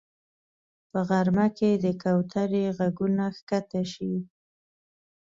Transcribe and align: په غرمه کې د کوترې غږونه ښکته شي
په 0.91 0.99
غرمه 1.07 1.47
کې 1.57 1.69
د 1.83 1.85
کوترې 2.01 2.63
غږونه 2.77 3.25
ښکته 3.37 3.81
شي 3.93 4.13